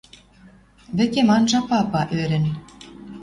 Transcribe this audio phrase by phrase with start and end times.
[0.97, 2.45] Вӹкем анжа папа, ӧрӹн